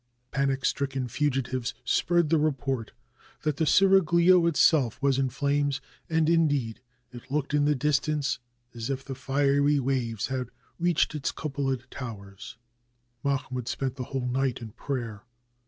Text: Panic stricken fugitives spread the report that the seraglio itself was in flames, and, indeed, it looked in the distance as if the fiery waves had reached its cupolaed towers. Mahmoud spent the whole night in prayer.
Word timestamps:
Panic 0.31 0.65
stricken 0.65 1.07
fugitives 1.07 1.75
spread 1.83 2.29
the 2.31 2.39
report 2.39 2.91
that 3.43 3.57
the 3.57 3.67
seraglio 3.67 4.47
itself 4.47 4.99
was 4.99 5.19
in 5.19 5.29
flames, 5.29 5.79
and, 6.09 6.27
indeed, 6.27 6.81
it 7.11 7.29
looked 7.29 7.53
in 7.53 7.65
the 7.65 7.75
distance 7.75 8.39
as 8.73 8.89
if 8.89 9.05
the 9.05 9.13
fiery 9.13 9.79
waves 9.79 10.25
had 10.25 10.49
reached 10.79 11.13
its 11.13 11.31
cupolaed 11.31 11.83
towers. 11.91 12.57
Mahmoud 13.23 13.67
spent 13.67 13.95
the 13.95 14.05
whole 14.05 14.27
night 14.27 14.59
in 14.59 14.71
prayer. 14.71 15.23